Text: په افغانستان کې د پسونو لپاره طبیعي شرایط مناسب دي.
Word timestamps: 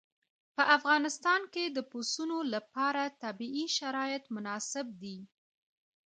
په 0.55 0.63
افغانستان 0.77 1.41
کې 1.53 1.63
د 1.69 1.77
پسونو 1.91 2.37
لپاره 2.53 3.03
طبیعي 3.23 3.65
شرایط 3.77 4.23
مناسب 4.35 4.87
دي. 5.01 5.17